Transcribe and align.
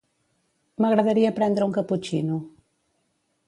M'agradaria 0.85 1.33
prendre 1.41 1.67
un 1.67 1.77
caputxino. 1.77 2.41